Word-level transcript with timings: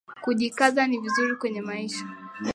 Kujikaza 0.23 0.87
ni 0.87 0.97
vizuri 0.97 1.35
kwenye 1.35 1.61
maisha 1.61 2.05